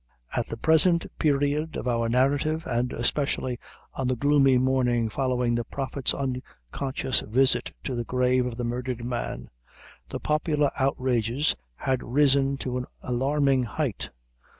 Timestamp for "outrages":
10.79-11.55